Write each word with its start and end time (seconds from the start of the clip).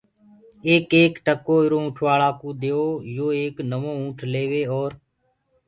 ايڪ 0.67 0.87
ايڪ 0.99 1.13
ٽڪو 1.25 1.53
ايٚرو 1.59 1.77
اُنٚٺوآݪائو 1.81 2.47
ديئو 2.61 2.85
يو 3.15 3.27
ايڪ 3.37 3.55
نوو 3.71 3.91
اُنٚٺ 3.99 4.17
ليوي 4.33 4.63
اور 4.73 4.91